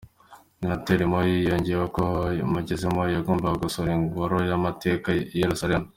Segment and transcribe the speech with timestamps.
[0.59, 2.03] Senateri Moi yongeyeho ko
[2.51, 5.87] Muzehe Moi yagombaga gusura ingoro y’ amateka I Yeruzalemu.